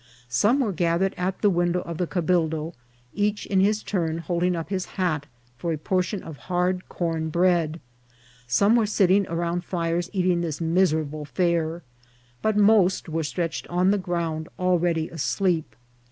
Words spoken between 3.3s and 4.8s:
in his turn holding up